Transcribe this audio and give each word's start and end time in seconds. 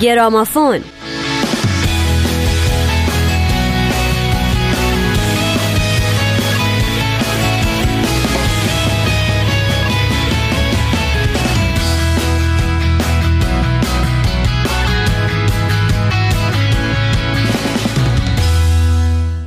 گرامافون. 0.00 0.80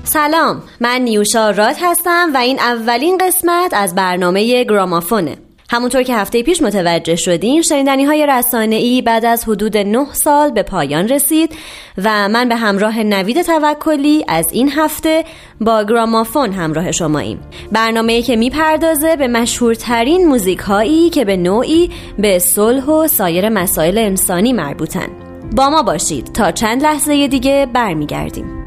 سلام 0.04 0.64
من 0.80 1.02
نیوشا 1.02 1.50
رات 1.50 1.78
هستم 1.82 2.32
و 2.34 2.38
این 2.38 2.60
اولین 2.60 3.18
قسمت 3.18 3.74
از 3.74 3.96
برنامه 3.96 4.64
گرامافونه. 4.64 5.38
همونطور 5.72 6.04
که 6.04 6.16
هفته 6.16 6.44
پیش 6.44 6.62
متوجه 6.62 7.16
شدیم 7.16 7.62
شنیدنی 7.62 8.06
های 8.06 8.26
رسانه 8.30 8.76
ای 8.76 9.02
بعد 9.02 9.26
از 9.26 9.50
حدود 9.50 9.78
9 9.78 10.06
سال 10.14 10.52
به 10.52 10.64
پایان 10.64 11.08
رسید 11.08 11.56
و 11.98 12.30
من 12.30 12.50
به 12.50 12.56
همراه 12.56 13.04
نوید 13.04 13.42
توکلی 13.42 14.26
از 14.28 14.48
این 14.52 14.72
هفته 14.72 15.26
با 15.62 15.84
گرامافون 15.84 16.52
همراه 16.52 16.92
شماییم. 16.92 17.40
برنامه 17.72 18.22
که 18.22 18.36
می‌پردازه 18.36 19.16
به 19.16 19.28
مشهورترین 19.28 20.26
موزیک 20.26 20.60
هایی 20.60 21.10
که 21.10 21.26
به 21.26 21.38
نوعی 21.38 21.90
به 22.18 22.40
صلح 22.40 22.86
و 22.86 23.08
سایر 23.08 23.50
مسائل 23.50 23.98
انسانی 23.98 24.54
مربوطن. 24.54 25.08
با 25.56 25.70
ما 25.70 25.84
باشید. 25.84 26.26
تا 26.26 26.52
چند 26.52 26.84
لحظه 26.84 27.28
دیگه 27.28 27.68
برمیگردیم. 27.74 28.61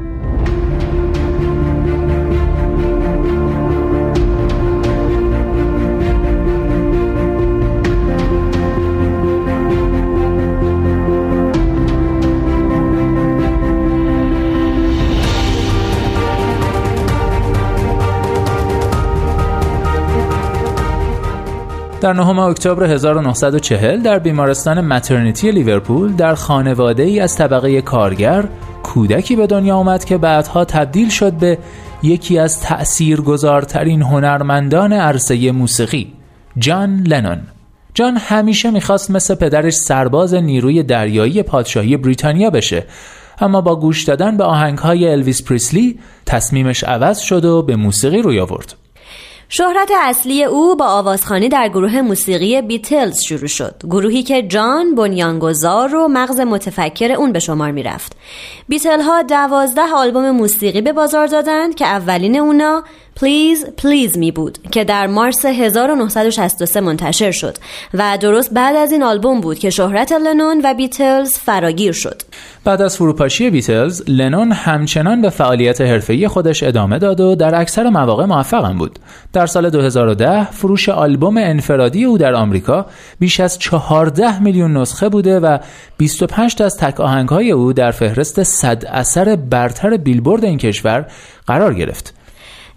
در 22.01 22.13
9 22.13 22.39
اکتبر 22.39 22.83
1940 22.83 24.01
در 24.01 24.19
بیمارستان 24.19 24.81
مترنیتی 24.81 25.51
لیورپول 25.51 26.13
در 26.13 26.35
خانواده 26.35 27.03
ای 27.03 27.19
از 27.19 27.35
طبقه 27.35 27.81
کارگر 27.81 28.45
کودکی 28.83 29.35
به 29.35 29.47
دنیا 29.47 29.75
آمد 29.75 30.05
که 30.05 30.17
بعدها 30.17 30.65
تبدیل 30.65 31.09
شد 31.09 31.33
به 31.33 31.57
یکی 32.03 32.39
از 32.39 32.61
تأثیرگذارترین 32.61 34.01
هنرمندان 34.01 34.93
عرصه 34.93 35.51
موسیقی 35.51 36.13
جان 36.57 37.03
لنون. 37.07 37.41
جان 37.93 38.17
همیشه 38.17 38.71
می‌خواست 38.71 39.11
مثل 39.11 39.35
پدرش 39.35 39.73
سرباز 39.73 40.33
نیروی 40.33 40.83
دریایی 40.83 41.43
پادشاهی 41.43 41.97
بریتانیا 41.97 42.49
بشه 42.49 42.85
اما 43.39 43.61
با 43.61 43.75
گوش 43.75 44.03
دادن 44.03 44.37
به 44.37 44.43
آهنگهای 44.43 45.07
الویس 45.09 45.43
پریسلی 45.43 45.99
تصمیمش 46.25 46.83
عوض 46.83 47.19
شد 47.19 47.45
و 47.45 47.61
به 47.61 47.75
موسیقی 47.75 48.21
روی 48.21 48.39
آورد. 48.39 48.84
شهرت 49.49 49.91
اصلی 50.01 50.43
او 50.43 50.75
با 50.75 50.85
آوازخانی 50.85 51.49
در 51.49 51.67
گروه 51.69 52.01
موسیقی 52.01 52.61
بیتلز 52.61 53.21
شروع 53.21 53.47
شد. 53.47 53.75
گروهی 53.83 54.23
که 54.23 54.41
جان 54.41 54.95
بنیانگذار 54.95 55.95
و 55.95 56.07
مغز 56.07 56.39
متفکر 56.39 57.11
اون 57.11 57.31
به 57.31 57.39
شمار 57.39 57.71
می‌رفت. 57.71 58.15
بیتل 58.67 59.01
ها 59.01 59.21
دوازده 59.21 59.93
آلبوم 59.93 60.31
موسیقی 60.31 60.81
به 60.81 60.93
بازار 60.93 61.27
دادند 61.27 61.75
که 61.75 61.85
اولین 61.85 62.39
اونا 62.39 62.83
Please 63.15 63.65
Please 63.77 64.17
Me 64.17 64.31
بود 64.31 64.57
که 64.71 64.83
در 64.83 65.07
مارس 65.07 65.45
1963 65.45 66.81
منتشر 66.81 67.31
شد 67.31 67.57
و 67.93 68.17
درست 68.21 68.53
بعد 68.53 68.75
از 68.75 68.91
این 68.91 69.03
آلبوم 69.03 69.41
بود 69.41 69.59
که 69.59 69.69
شهرت 69.69 70.11
لنون 70.11 70.61
و 70.63 70.73
بیتلز 70.73 71.33
فراگیر 71.33 71.91
شد. 71.91 72.21
بعد 72.63 72.81
از 72.81 72.95
فروپاشی 72.95 73.49
بیتلز 73.49 74.03
لنون 74.07 74.51
همچنان 74.51 75.21
به 75.21 75.29
فعالیت 75.29 75.81
حرفه‌ای 75.81 76.27
خودش 76.27 76.63
ادامه 76.63 76.99
داد 76.99 77.19
و 77.19 77.35
در 77.35 77.61
اکثر 77.61 77.89
مواقع 77.89 78.25
موفقم 78.25 78.77
بود. 78.77 78.99
در 79.33 79.45
سال 79.45 79.69
2010 79.69 80.51
فروش 80.51 80.89
آلبوم 80.89 81.37
انفرادی 81.37 82.03
او 82.03 82.17
در 82.17 82.33
آمریکا 82.33 82.85
بیش 83.19 83.39
از 83.39 83.59
14 83.59 84.39
میلیون 84.39 84.77
نسخه 84.77 85.09
بوده 85.09 85.39
و 85.39 85.57
25 85.97 86.55
تا 86.55 86.65
از 86.65 86.77
تک 86.77 86.99
آهنگ‌های 86.99 87.51
او 87.51 87.73
در 87.73 87.91
فهرست 87.91 88.43
100 88.43 88.85
اثر 88.85 89.35
برتر 89.35 89.97
بیلبورد 89.97 90.45
این 90.45 90.57
کشور 90.57 91.05
قرار 91.47 91.73
گرفت. 91.73 92.14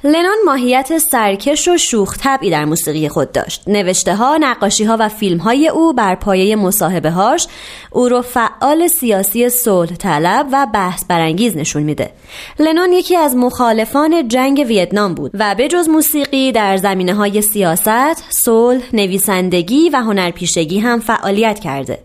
لنون 0.04 0.36
ماهیت 0.46 0.98
سرکش 0.98 1.68
و 1.68 1.76
شوخ 1.76 2.18
طبعی 2.18 2.50
در 2.50 2.64
موسیقی 2.64 3.08
خود 3.08 3.32
داشت. 3.32 3.62
نوشته 3.66 4.14
ها، 4.14 4.36
نقاشی 4.36 4.84
ها 4.84 4.96
و 5.00 5.08
فیلم 5.08 5.38
های 5.38 5.68
او 5.68 5.92
بر 5.92 6.14
پایه 6.14 6.56
مصاحبه 6.56 7.10
هاش 7.10 7.46
او 7.90 8.08
رو 8.08 8.22
فعال 8.22 8.88
سیاسی 8.88 9.48
صلح 9.48 9.96
طلب 9.96 10.46
و 10.52 10.66
بحث 10.74 11.04
برانگیز 11.08 11.56
نشون 11.56 11.82
میده. 11.82 12.10
لنون 12.58 12.92
یکی 12.92 13.16
از 13.16 13.36
مخالفان 13.36 14.28
جنگ 14.28 14.64
ویتنام 14.68 15.14
بود 15.14 15.30
و 15.34 15.54
به 15.54 15.68
جز 15.68 15.88
موسیقی 15.88 16.52
در 16.52 16.76
زمینه 16.76 17.14
های 17.14 17.42
سیاست، 17.42 18.24
صلح، 18.28 18.82
نویسندگی 18.92 19.90
و 19.90 19.96
هنرپیشگی 19.96 20.78
هم 20.78 21.00
فعالیت 21.00 21.58
کرده. 21.58 21.98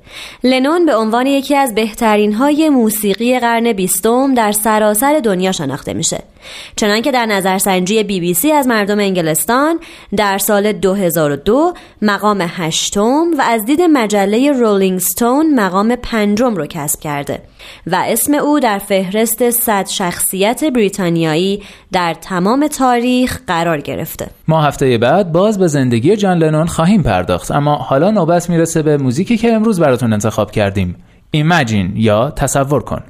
لنون 0.43 0.85
به 0.85 0.95
عنوان 0.95 1.27
یکی 1.27 1.55
از 1.55 1.75
بهترین 1.75 2.33
های 2.33 2.69
موسیقی 2.69 3.39
قرن 3.39 3.73
بیستم 3.73 4.33
در 4.33 4.51
سراسر 4.51 5.19
دنیا 5.19 5.51
شناخته 5.51 5.93
میشه. 5.93 6.32
چنانکه 6.75 7.11
در 7.11 7.25
نظرسنجی 7.25 8.03
بی 8.03 8.19
بی 8.19 8.33
سی 8.33 8.51
از 8.51 8.67
مردم 8.67 8.99
انگلستان 8.99 9.79
در 10.15 10.37
سال 10.37 10.71
2002 10.71 11.73
مقام 12.01 12.45
هشتم 12.49 13.25
و 13.37 13.41
از 13.41 13.65
دید 13.65 13.81
مجله 13.81 14.51
رولینگ 14.51 14.99
ستون 14.99 15.59
مقام 15.59 15.95
پنجم 15.95 16.55
رو 16.55 16.65
کسب 16.65 16.99
کرده 16.99 17.41
و 17.87 18.03
اسم 18.05 18.33
او 18.33 18.59
در 18.59 18.77
فهرست 18.77 19.49
صد 19.49 19.87
شخصیت 19.87 20.63
بریتانیایی 20.63 21.63
در 21.91 22.13
تمام 22.13 22.67
تاریخ 22.67 23.39
قرار 23.47 23.81
گرفته. 23.81 24.27
ما 24.47 24.61
هفته 24.61 24.97
بعد 24.97 25.31
باز 25.31 25.59
به 25.59 25.67
زندگی 25.67 26.15
جان 26.15 26.37
لنون 26.37 26.67
خواهیم 26.67 27.03
پرداخت 27.03 27.51
اما 27.51 27.75
حالا 27.75 28.11
نوبت 28.11 28.49
می‌رسه 28.49 28.81
به 28.81 28.97
موزیکی 28.97 29.37
که 29.37 29.53
امروز 29.53 29.79
براتون 29.79 30.13
انتخاب 30.13 30.51
کردیم. 30.51 30.95
ایمجین 31.31 31.93
یا 31.95 32.29
تصور 32.29 32.83
کن. 32.83 33.03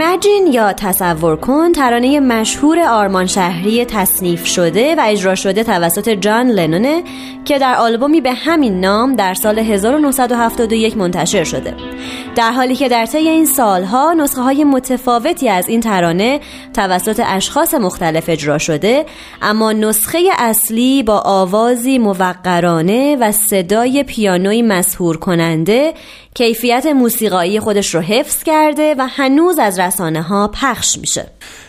ایمجین 0.00 0.46
یا 0.52 0.72
تصور 0.72 1.36
کن 1.36 1.72
ترانه 1.72 2.20
مشهور 2.20 2.78
آرمان 2.78 3.26
شهری 3.26 3.84
تصنیف 3.84 4.46
شده 4.46 4.94
و 4.94 5.02
اجرا 5.04 5.34
شده 5.34 5.64
توسط 5.64 6.08
جان 6.08 6.50
لنونه 6.50 7.02
که 7.44 7.58
در 7.58 7.74
آلبومی 7.74 8.20
به 8.20 8.32
همین 8.32 8.80
نام 8.80 9.16
در 9.16 9.34
سال 9.34 9.58
1971 9.58 10.96
منتشر 10.96 11.44
شده. 11.44 11.74
در 12.36 12.52
حالی 12.52 12.74
که 12.74 12.88
در 12.88 13.06
طی 13.06 13.18
این 13.18 13.44
سالها 13.44 14.12
نسخه 14.12 14.42
های 14.42 14.64
متفاوتی 14.64 15.48
از 15.48 15.68
این 15.68 15.80
ترانه 15.80 16.40
توسط 16.74 17.22
اشخاص 17.26 17.74
مختلف 17.74 18.28
اجرا 18.28 18.58
شده 18.58 19.06
اما 19.42 19.72
نسخه 19.72 20.18
اصلی 20.38 21.02
با 21.02 21.18
آوازی 21.18 21.98
موقرانه 21.98 23.16
و 23.20 23.32
صدای 23.32 24.04
پیانوی 24.04 24.62
مسهور 24.62 25.16
کننده 25.16 25.94
کیفیت 26.34 26.86
موسیقایی 26.86 27.60
خودش 27.60 27.94
رو 27.94 28.00
حفظ 28.00 28.42
کرده 28.42 28.94
و 28.98 29.06
هنوز 29.10 29.58
از 29.58 29.78
رسانه 29.78 30.22
ها 30.22 30.48
پخش 30.48 30.98
میشه. 30.98 31.26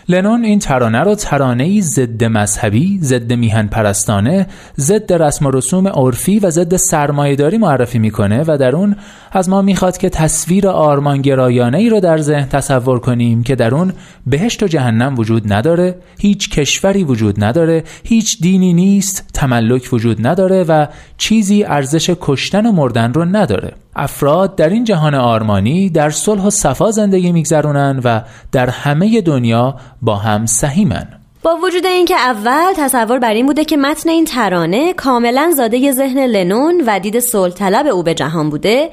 لنون 0.09 0.43
این 0.43 0.59
ترانه 0.59 0.99
رو 0.99 1.15
ترانه 1.15 1.63
ای 1.63 1.81
ضد 1.81 2.23
مذهبی، 2.23 2.99
ضد 3.01 3.33
میهن 3.33 3.67
پرستانه، 3.67 4.47
ضد 4.79 5.13
رسم 5.13 5.45
و 5.45 5.51
رسوم 5.51 5.87
عرفی 5.87 6.39
و 6.39 6.49
ضد 6.49 6.75
سرمایهداری 6.75 7.57
معرفی 7.57 7.99
می‌کنه 7.99 8.43
و 8.47 8.57
در 8.57 8.75
اون 8.75 8.95
از 9.31 9.49
ما 9.49 9.61
می‌خواد 9.61 9.97
که 9.97 10.09
تصویر 10.09 10.67
آرمانگرایانه 10.67 11.77
ای 11.77 11.89
رو 11.89 11.99
در 11.99 12.17
ذهن 12.17 12.49
تصور 12.49 12.99
کنیم 12.99 13.43
که 13.43 13.55
در 13.55 13.75
اون 13.75 13.93
بهشت 14.27 14.63
و 14.63 14.67
جهنم 14.67 15.15
وجود 15.17 15.53
نداره، 15.53 15.95
هیچ 16.19 16.49
کشوری 16.49 17.03
وجود 17.03 17.43
نداره، 17.43 17.83
هیچ 18.03 18.41
دینی 18.41 18.73
نیست، 18.73 19.29
تملک 19.33 19.89
وجود 19.93 20.27
نداره 20.27 20.63
و 20.63 20.87
چیزی 21.17 21.63
ارزش 21.63 22.15
کشتن 22.21 22.65
و 22.65 22.71
مردن 22.71 23.13
رو 23.13 23.25
نداره. 23.25 23.73
افراد 23.95 24.55
در 24.55 24.69
این 24.69 24.83
جهان 24.83 25.15
آرمانی 25.15 25.89
در 25.89 26.09
صلح 26.09 26.41
و 26.41 26.49
صفا 26.49 26.91
زندگی 26.91 27.31
میگذرونن 27.31 28.01
و 28.03 28.21
در 28.51 28.69
همه 28.69 29.21
دنیا 29.21 29.75
با 30.01 30.15
هم 30.15 30.45
سهیمن 30.45 31.07
با 31.43 31.55
وجود 31.63 31.85
اینکه 31.85 32.15
اول 32.15 32.73
تصور 32.77 33.19
بر 33.19 33.33
این 33.33 33.45
بوده 33.45 33.65
که 33.65 33.77
متن 33.77 34.09
این 34.09 34.25
ترانه 34.25 34.93
کاملا 34.93 35.51
زاده 35.55 35.91
ذهن 35.91 36.19
لنون 36.19 36.83
و 36.87 36.99
دید 36.99 37.19
صلح 37.19 37.87
او 37.91 38.03
به 38.03 38.13
جهان 38.13 38.49
بوده 38.49 38.89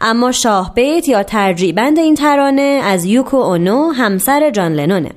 اما 0.00 0.32
شاه 0.32 0.74
بیت 0.74 1.08
یا 1.08 1.22
ترجیع 1.22 1.72
بند 1.72 1.98
این 1.98 2.14
ترانه 2.14 2.80
از 2.84 3.04
یوکو 3.04 3.36
اونو 3.36 3.90
همسر 3.90 4.50
جان 4.50 4.72
لنونه. 4.72 5.10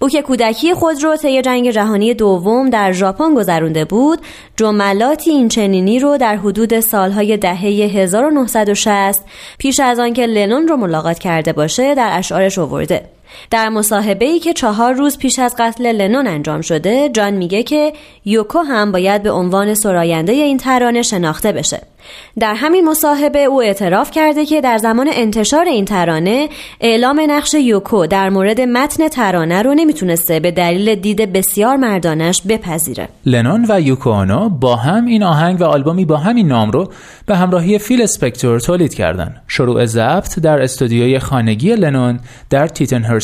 او 0.00 0.08
که 0.08 0.22
کودکی 0.22 0.74
خود 0.74 1.02
رو 1.02 1.16
طی 1.16 1.42
جنگ 1.42 1.70
جهانی 1.70 2.14
دوم 2.14 2.70
در 2.70 2.92
ژاپن 2.92 3.34
گذرونده 3.34 3.84
بود 3.84 4.18
جملاتی 4.56 5.30
این 5.30 5.48
چنینی 5.48 5.98
رو 5.98 6.16
در 6.16 6.36
حدود 6.36 6.80
سالهای 6.80 7.36
دهه 7.36 7.64
1960 7.64 9.24
پیش 9.58 9.80
از 9.80 9.98
آنکه 9.98 10.26
لنون 10.26 10.68
رو 10.68 10.76
ملاقات 10.76 11.18
کرده 11.18 11.52
باشه 11.52 11.94
در 11.94 12.10
اشعارش 12.12 12.58
آورده. 12.58 13.04
در 13.50 13.68
مصاحبه 13.68 14.24
ای 14.24 14.38
که 14.38 14.52
چهار 14.52 14.92
روز 14.92 15.18
پیش 15.18 15.38
از 15.38 15.54
قتل 15.58 15.92
لنون 15.92 16.26
انجام 16.26 16.60
شده 16.60 17.08
جان 17.08 17.34
میگه 17.34 17.62
که 17.62 17.92
یوکو 18.24 18.58
هم 18.58 18.92
باید 18.92 19.22
به 19.22 19.30
عنوان 19.30 19.74
سراینده 19.74 20.32
این 20.32 20.58
ترانه 20.58 21.02
شناخته 21.02 21.52
بشه 21.52 21.82
در 22.40 22.54
همین 22.54 22.88
مصاحبه 22.88 23.44
او 23.44 23.62
اعتراف 23.62 24.10
کرده 24.10 24.46
که 24.46 24.60
در 24.60 24.78
زمان 24.78 25.08
انتشار 25.12 25.64
این 25.64 25.84
ترانه 25.84 26.48
اعلام 26.80 27.20
نقش 27.28 27.54
یوکو 27.54 28.06
در 28.06 28.28
مورد 28.28 28.60
متن 28.60 29.08
ترانه 29.08 29.62
رو 29.62 29.74
نمی‌تونسته 29.74 30.40
به 30.40 30.50
دلیل 30.50 30.94
دید 30.94 31.32
بسیار 31.32 31.76
مردانش 31.76 32.42
بپذیره 32.48 33.08
لنون 33.26 33.66
و 33.68 33.80
یوکو 33.80 34.10
اونو 34.10 34.48
با 34.48 34.76
هم 34.76 35.06
این 35.06 35.22
آهنگ 35.22 35.60
و 35.60 35.64
آلبومی 35.64 36.04
با 36.04 36.16
همین 36.16 36.48
نام 36.48 36.70
رو 36.70 36.92
به 37.26 37.36
همراهی 37.36 37.78
فیل 37.78 38.02
اسپکتور 38.02 38.60
تولید 38.60 38.94
کردند. 38.94 39.42
شروع 39.48 39.86
ضبط 39.86 40.38
در 40.38 40.62
استودیوی 40.62 41.18
خانگی 41.18 41.74
لنون 41.74 42.20
در 42.50 42.66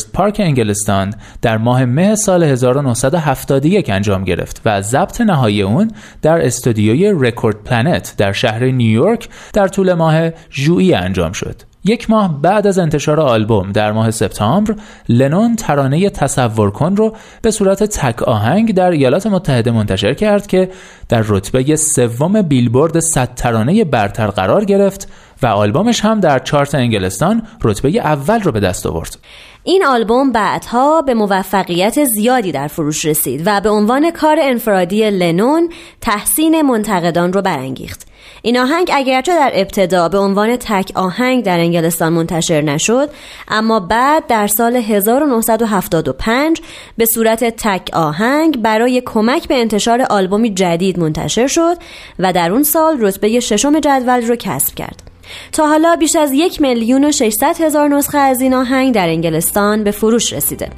تیتنهرست 0.01 0.13
پارک 0.13 0.37
انگلستان 0.39 1.13
در 1.41 1.57
ماه 1.57 1.85
مه 1.85 2.15
سال 2.15 2.43
1971 2.43 3.89
انجام 3.89 4.23
گرفت 4.23 4.61
و 4.65 4.81
ضبط 4.81 5.21
نهایی 5.21 5.61
اون 5.61 5.91
در 6.21 6.45
استودیوی 6.45 7.13
Record 7.19 7.63
Plant 7.63 8.13
در 8.17 8.31
شهر 8.31 8.65
نیویورک 8.65 9.29
در 9.53 9.67
طول 9.67 9.93
ماه 9.93 10.29
ژوئیه 10.51 10.97
انجام 10.97 11.31
شد. 11.31 11.61
یک 11.85 12.09
ماه 12.09 12.41
بعد 12.41 12.67
از 12.67 12.79
انتشار 12.79 13.19
آلبوم 13.19 13.71
در 13.71 13.91
ماه 13.91 14.11
سپتامبر 14.11 14.75
لنون 15.09 15.55
ترانه 15.55 16.09
تصور 16.09 16.71
کن 16.71 16.95
رو 16.95 17.15
به 17.41 17.51
صورت 17.51 17.83
تک 17.83 18.23
آهنگ 18.23 18.73
در 18.73 18.91
ایالات 18.91 19.27
متحده 19.27 19.71
منتشر 19.71 20.13
کرد 20.13 20.47
که 20.47 20.69
در 21.09 21.23
رتبه 21.27 21.75
سوم 21.75 22.41
بیلبورد 22.41 22.99
100 22.99 23.35
ترانه 23.35 23.83
برتر 23.83 24.27
قرار 24.27 24.65
گرفت 24.65 25.07
و 25.43 25.47
آلبومش 25.47 26.01
هم 26.01 26.19
در 26.19 26.39
چارت 26.39 26.75
انگلستان 26.75 27.47
رتبه 27.63 27.89
اول 27.89 28.41
رو 28.41 28.51
به 28.51 28.59
دست 28.59 28.85
آورد. 28.85 29.17
این 29.63 29.85
آلبوم 29.85 30.31
بعدها 30.31 31.01
به 31.01 31.13
موفقیت 31.13 32.03
زیادی 32.03 32.51
در 32.51 32.67
فروش 32.67 33.05
رسید 33.05 33.43
و 33.45 33.61
به 33.61 33.69
عنوان 33.69 34.11
کار 34.11 34.37
انفرادی 34.41 35.09
لنون 35.09 35.69
تحسین 36.01 36.61
منتقدان 36.61 37.33
رو 37.33 37.41
برانگیخت. 37.41 38.07
این 38.41 38.59
آهنگ 38.59 38.89
اگرچه 38.93 39.35
در 39.35 39.51
ابتدا 39.53 40.09
به 40.09 40.17
عنوان 40.17 40.55
تک 40.55 40.91
آهنگ 40.95 41.43
در 41.43 41.59
انگلستان 41.59 42.13
منتشر 42.13 42.61
نشد 42.61 43.09
اما 43.47 43.79
بعد 43.79 44.27
در 44.27 44.47
سال 44.47 44.75
1975 44.75 46.61
به 46.97 47.05
صورت 47.05 47.43
تک 47.43 47.89
آهنگ 47.93 48.61
برای 48.61 49.01
کمک 49.05 49.47
به 49.47 49.55
انتشار 49.61 50.01
آلبومی 50.01 50.53
جدید 50.53 50.99
منتشر 50.99 51.47
شد 51.47 51.77
و 52.19 52.33
در 52.33 52.51
اون 52.51 52.63
سال 52.63 52.97
رتبه 52.99 53.39
ششم 53.39 53.79
جدول 53.79 54.27
رو 54.27 54.35
کسب 54.35 54.75
کرد. 54.75 55.10
تا 55.51 55.67
حالا 55.67 55.95
بیش 55.95 56.15
از 56.15 56.31
یک 56.33 56.61
میلیون 56.61 57.03
و 57.03 57.11
600 57.11 57.61
هزار 57.61 57.87
نسخه 57.87 58.17
از 58.17 58.41
این 58.41 58.53
آهنگ 58.53 58.93
در 58.93 59.07
انگلستان 59.07 59.83
به 59.83 59.91
فروش 59.91 60.33
رسیده. 60.33 60.69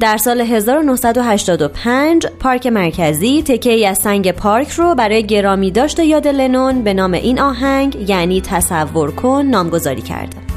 در 0.00 0.16
سال 0.16 0.40
1985 0.40 2.26
پارک 2.26 2.66
مرکزی 2.66 3.42
تکه 3.42 3.72
ای 3.72 3.86
از 3.86 3.98
سنگ 3.98 4.32
پارک 4.32 4.70
رو 4.70 4.94
برای 4.94 5.26
گرامی 5.26 5.70
داشت 5.70 5.98
یاد 5.98 6.28
لنون 6.28 6.82
به 6.82 6.94
نام 6.94 7.12
این 7.12 7.40
آهنگ 7.40 8.10
یعنی 8.10 8.40
تصور 8.40 9.10
کن 9.10 9.42
نامگذاری 9.42 10.02
کرده. 10.02 10.47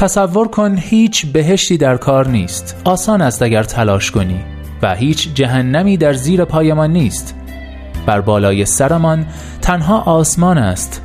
تصور 0.00 0.48
کن 0.48 0.76
هیچ 0.78 1.26
بهشتی 1.26 1.76
در 1.76 1.96
کار 1.96 2.28
نیست. 2.28 2.82
آسان 2.84 3.22
است 3.22 3.42
اگر 3.42 3.62
تلاش 3.62 4.10
کنی 4.10 4.40
و 4.82 4.94
هیچ 4.94 5.34
جهنمی 5.34 5.96
در 5.96 6.12
زیر 6.12 6.44
پایمان 6.44 6.92
نیست. 6.92 7.34
بر 8.06 8.20
بالای 8.20 8.64
سرمان 8.64 9.26
تنها 9.62 10.00
آسمان 10.00 10.58
است. 10.58 11.02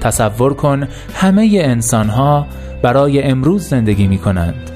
تصور 0.00 0.54
کن 0.54 0.88
همه 1.14 1.50
انسانها 1.62 2.46
برای 2.82 3.22
امروز 3.22 3.68
زندگی 3.68 4.06
می 4.06 4.18
کنند 4.18 4.70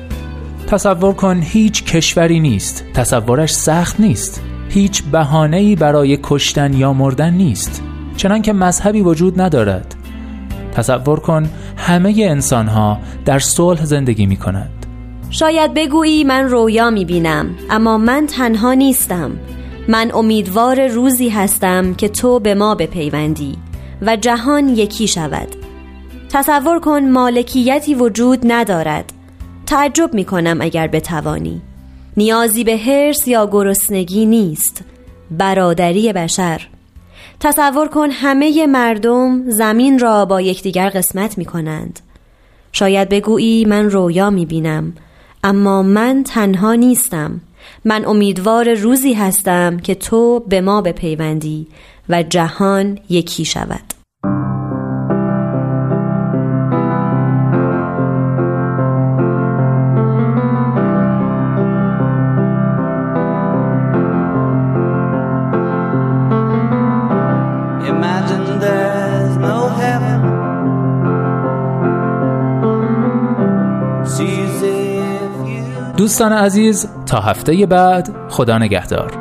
تصور 0.66 1.14
کن 1.14 1.40
هیچ 1.42 1.84
کشوری 1.84 2.40
نیست. 2.40 2.84
تصورش 2.94 3.54
سخت 3.54 4.00
نیست. 4.00 4.42
هیچ 4.68 5.02
بهانه‌ای 5.02 5.76
برای 5.76 6.18
کشتن 6.22 6.72
یا 6.72 6.92
مردن 6.92 7.34
نیست. 7.34 7.82
چنانکه 8.16 8.52
مذهبی 8.52 9.00
وجود 9.00 9.40
ندارد. 9.40 9.95
تصور 10.76 11.20
کن 11.20 11.48
همه 11.76 12.14
انسان 12.18 12.68
ها 12.68 12.98
در 13.24 13.38
صلح 13.38 13.84
زندگی 13.84 14.26
می 14.26 14.36
کنند 14.36 14.86
شاید 15.30 15.74
بگویی 15.74 16.24
من 16.24 16.44
رویا 16.44 16.90
می 16.90 17.04
بینم 17.04 17.56
اما 17.70 17.98
من 17.98 18.26
تنها 18.26 18.72
نیستم. 18.72 19.30
من 19.88 20.10
امیدوار 20.14 20.86
روزی 20.86 21.28
هستم 21.28 21.94
که 21.94 22.08
تو 22.08 22.40
به 22.40 22.54
ما 22.54 22.74
بپیوندی 22.74 23.56
و 24.02 24.16
جهان 24.16 24.68
یکی 24.68 25.06
شود. 25.06 25.48
تصور 26.28 26.80
کن 26.80 27.04
مالکیتی 27.04 27.94
وجود 27.94 28.38
ندارد. 28.44 29.12
تعجب 29.66 30.14
می 30.14 30.24
کنم 30.24 30.58
اگر 30.60 30.88
بتوانی. 30.88 31.60
نیازی 32.16 32.64
به 32.64 32.76
حرس 32.76 33.28
یا 33.28 33.48
گرسنگی 33.52 34.26
نیست. 34.26 34.84
برادری 35.30 36.12
بشر. 36.12 36.68
تصور 37.40 37.88
کن 37.88 38.10
همه 38.10 38.66
مردم 38.66 39.50
زمین 39.50 39.98
را 39.98 40.24
با 40.24 40.40
یکدیگر 40.40 40.88
قسمت 40.88 41.38
می 41.38 41.44
کنند. 41.44 42.00
شاید 42.72 43.08
بگویی 43.08 43.64
من 43.64 43.90
رویا 43.90 44.30
می 44.30 44.46
بینم 44.46 44.92
اما 45.44 45.82
من 45.82 46.22
تنها 46.26 46.74
نیستم 46.74 47.40
من 47.84 48.04
امیدوار 48.04 48.74
روزی 48.74 49.12
هستم 49.12 49.76
که 49.76 49.94
تو 49.94 50.44
به 50.48 50.60
ما 50.60 50.80
بپیوندی 50.82 51.66
و 52.08 52.22
جهان 52.22 52.98
یکی 53.08 53.44
شود 53.44 53.95
دوستان 76.06 76.32
عزیز 76.32 76.88
تا 77.06 77.20
هفته 77.20 77.66
بعد 77.66 78.08
خدا 78.28 78.58
نگهدار. 78.58 79.12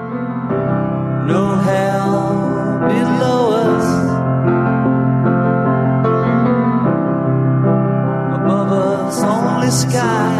Sky. 9.72 10.35